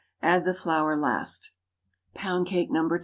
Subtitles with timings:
[0.23, 1.51] Add the flour last.
[2.15, 2.89] POUND CAKE (_No.
[2.89, 2.99] 2.